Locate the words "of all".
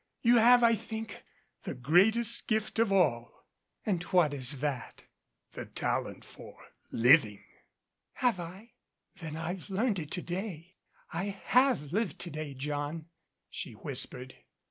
2.79-3.45